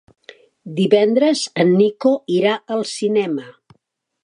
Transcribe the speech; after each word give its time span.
Divendres 0.79 1.43
en 1.65 1.69
Nico 1.83 2.15
irà 2.39 2.57
al 2.77 2.83
cinema. 2.95 3.49